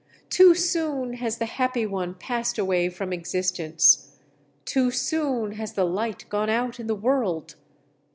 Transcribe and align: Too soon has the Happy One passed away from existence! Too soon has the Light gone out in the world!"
Too 0.31 0.55
soon 0.55 1.13
has 1.13 1.37
the 1.37 1.45
Happy 1.45 1.85
One 1.85 2.15
passed 2.15 2.57
away 2.57 2.89
from 2.89 3.13
existence! 3.13 4.17
Too 4.65 4.89
soon 4.89 5.51
has 5.51 5.73
the 5.73 5.85
Light 5.85 6.25
gone 6.27 6.49
out 6.49 6.79
in 6.79 6.87
the 6.87 6.95
world!" 6.95 7.53